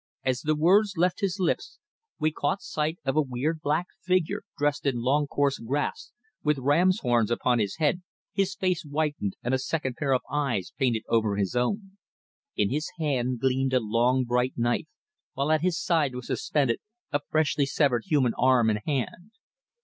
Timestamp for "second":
9.59-9.97